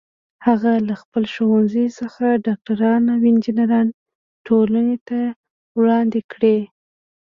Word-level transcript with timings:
هغه 0.45 0.71
له 0.87 0.93
خپل 1.01 1.23
ښوونځي 1.33 1.85
څخه 1.99 2.25
ډاکټران 2.45 3.03
او 3.13 3.19
انجینران 3.29 3.87
ټولنې 4.47 4.97
ته 5.07 5.19
وړاندې 5.77 6.21
کړي 6.31 6.59